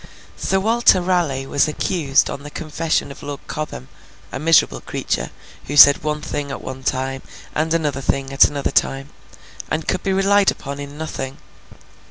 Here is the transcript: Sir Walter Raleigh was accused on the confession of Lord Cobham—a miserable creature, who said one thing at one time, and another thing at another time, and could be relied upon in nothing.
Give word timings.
Sir 0.35 0.59
Walter 0.59 0.99
Raleigh 0.99 1.45
was 1.45 1.67
accused 1.67 2.27
on 2.27 2.41
the 2.41 2.49
confession 2.49 3.11
of 3.11 3.21
Lord 3.21 3.39
Cobham—a 3.45 4.39
miserable 4.39 4.81
creature, 4.81 5.29
who 5.67 5.77
said 5.77 6.03
one 6.03 6.21
thing 6.21 6.49
at 6.49 6.63
one 6.63 6.81
time, 6.81 7.21
and 7.53 7.71
another 7.71 8.01
thing 8.01 8.33
at 8.33 8.45
another 8.45 8.71
time, 8.71 9.11
and 9.69 9.87
could 9.87 10.01
be 10.01 10.11
relied 10.11 10.49
upon 10.49 10.79
in 10.79 10.97
nothing. 10.97 11.37